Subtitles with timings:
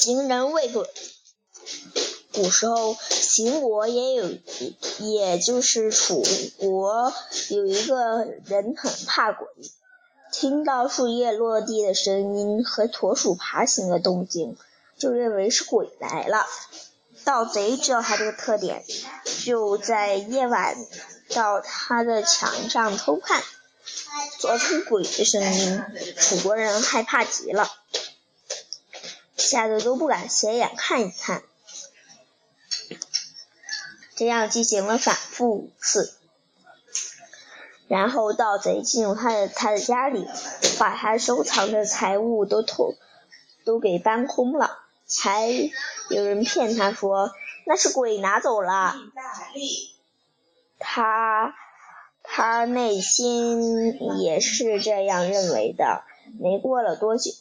[0.00, 0.88] 行人畏鬼。
[2.32, 4.30] 古时候，秦国也有，
[4.98, 6.24] 也就是楚
[6.56, 7.12] 国
[7.50, 9.46] 有一个人很怕鬼，
[10.32, 14.56] 听到树叶落地的声音和驼鼠爬行的动静，
[14.96, 16.46] 就认为是鬼来了。
[17.24, 18.82] 盗贼知道他这个特点，
[19.44, 20.76] 就在夜晚
[21.34, 23.42] 到他的墙上偷看，
[24.38, 25.84] 做出鬼的声音。
[26.16, 27.68] 楚国人害怕极了，
[29.50, 31.42] 吓得都不敢斜眼看一看。
[34.14, 36.14] 这样进行了反复五次，
[37.88, 40.24] 然后盗贼进入他的他的家里，
[40.78, 42.94] 把他收藏的财物都偷
[43.64, 44.78] 都给搬空了，
[45.20, 45.48] 还
[46.10, 47.32] 有人骗他说
[47.66, 48.94] 那是鬼拿走了。
[50.78, 51.56] 他
[52.22, 56.04] 他内心也是这样认为的。
[56.38, 57.32] 没过了多久，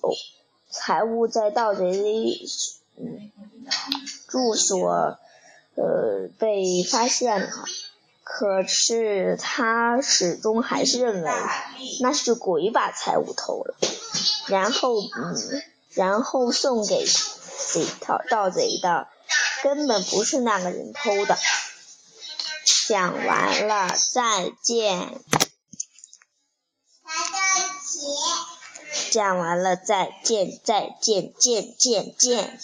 [0.70, 2.48] 财物在盗贼的
[4.28, 5.18] 住所。
[5.76, 7.50] 呃，被发现了，
[8.26, 11.32] 可是他始终还是认为
[12.02, 13.76] 那是鬼把财物偷了，
[14.48, 19.08] 然后嗯，然后送给贼盗盗贼的
[19.64, 21.38] 根本不是那个人偷的。
[22.90, 25.18] 讲完了，再见。
[29.10, 32.60] 讲完了，再见，再见，见见见。